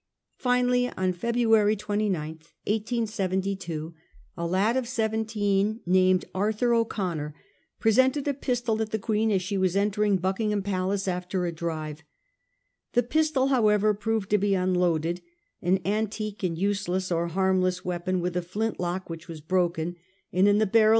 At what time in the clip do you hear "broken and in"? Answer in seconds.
19.39-20.57